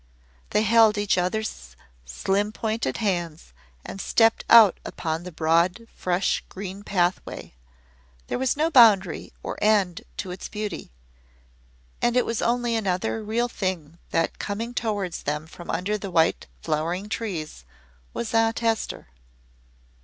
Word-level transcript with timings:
They 0.49 0.63
held 0.63 0.97
each 0.97 1.15
other's 1.15 1.75
slim 2.05 2.51
pointed 2.51 2.97
hands 2.97 3.53
and 3.85 4.01
stepped 4.01 4.43
out 4.49 4.79
upon 4.83 5.21
the 5.21 5.31
broad, 5.31 5.87
fresh 5.95 6.43
green 6.49 6.81
pathway. 6.83 7.53
There 8.25 8.39
was 8.39 8.57
no 8.57 8.71
boundary 8.71 9.31
or 9.43 9.63
end 9.63 10.01
to 10.17 10.31
its 10.31 10.49
beauty, 10.49 10.89
and 12.01 12.17
it 12.17 12.25
was 12.25 12.41
only 12.41 12.75
another 12.75 13.21
real 13.23 13.47
thing 13.47 13.99
that 14.09 14.39
coming 14.39 14.73
towards 14.73 15.21
them 15.21 15.45
from 15.45 15.69
under 15.69 15.99
the 15.99 16.09
white, 16.09 16.47
flowering 16.63 17.07
trees 17.07 17.63
was 18.11 18.33
Aunt 18.33 18.57
Hester. 18.57 19.09